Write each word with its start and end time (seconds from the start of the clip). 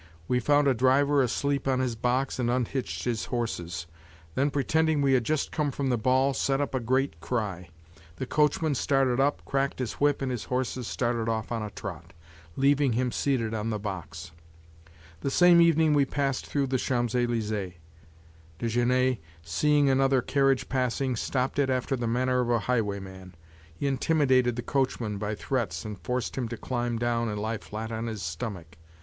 We 0.27 0.39
found 0.39 0.67
a 0.67 0.73
driver 0.73 1.21
asleep 1.21 1.67
on 1.67 1.79
his 1.79 1.95
box 1.95 2.39
and 2.39 2.49
unhitched 2.49 3.03
his 3.03 3.25
horses; 3.25 3.85
then 4.33 4.49
pretending 4.49 4.99
we 5.03 5.13
had 5.13 5.23
just 5.23 5.51
come 5.51 5.69
from 5.69 5.89
the 5.89 5.95
ball, 5.99 6.33
set 6.33 6.59
up 6.59 6.73
a 6.73 6.79
great 6.79 7.19
cry. 7.21 7.69
The 8.15 8.25
coachman 8.25 8.73
started 8.73 9.19
up, 9.19 9.45
cracked 9.45 9.77
his 9.77 9.91
whip 9.99 10.23
and 10.23 10.31
his 10.31 10.45
horses 10.45 10.87
started 10.87 11.29
off 11.29 11.51
on 11.51 11.61
a 11.61 11.69
trot, 11.69 12.13
leaving 12.55 12.93
him 12.93 13.11
seated 13.11 13.53
on 13.53 13.69
the 13.69 13.77
box. 13.77 14.31
The 15.19 15.29
same 15.29 15.61
evening 15.61 15.93
we 15.93 16.05
passed 16.05 16.47
through 16.47 16.65
the 16.65 16.79
Champs 16.79 17.13
Elysees; 17.13 17.73
Desgenais, 18.57 19.19
seeing 19.43 19.87
another 19.87 20.23
carriage 20.23 20.67
passing, 20.67 21.15
stopped 21.15 21.59
it 21.59 21.69
after 21.69 21.95
the 21.95 22.07
manner 22.07 22.39
of 22.41 22.49
a 22.49 22.57
highwayman; 22.57 23.35
he 23.75 23.85
intimidated 23.85 24.55
the 24.55 24.63
coachman 24.63 25.19
by 25.19 25.35
threats 25.35 25.85
and 25.85 25.99
forced 25.99 26.35
him 26.39 26.47
to 26.47 26.57
climb 26.57 26.97
down 26.97 27.29
and 27.29 27.39
lie 27.39 27.59
flat 27.59 27.91
on 27.91 28.07
his 28.07 28.23
stomach. 28.23 28.77